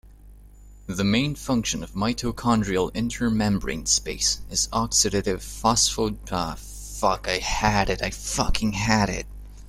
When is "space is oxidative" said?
3.87-5.43